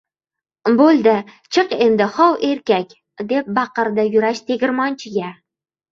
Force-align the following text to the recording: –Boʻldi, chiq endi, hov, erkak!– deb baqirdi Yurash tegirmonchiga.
–Boʻldi, 0.79 1.11
chiq 1.57 1.75
endi, 1.87 2.07
hov, 2.17 2.39
erkak!– 2.49 2.97
deb 3.33 3.53
baqirdi 3.59 4.07
Yurash 4.17 4.45
tegirmonchiga. 4.49 5.33